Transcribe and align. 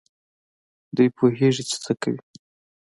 دوی 0.95 1.07
پوهېږي 1.17 1.63
چي 1.69 1.75
څه 1.83 1.93
کوي. 2.01 2.21